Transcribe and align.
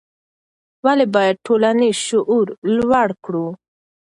ولې 0.85 1.05
باید 1.15 1.35
ټولنیز 1.47 1.97
شعور 2.07 2.47
لوړ 2.75 3.07
کړو؟ 3.23 3.47